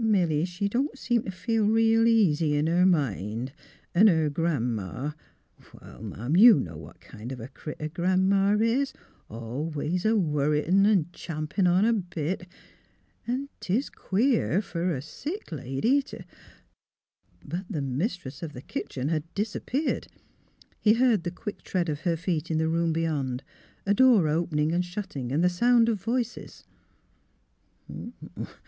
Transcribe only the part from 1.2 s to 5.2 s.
THE HEART OF PHILURA don't seem t' feel reel easy in lier mind, an' her Gran 'ma—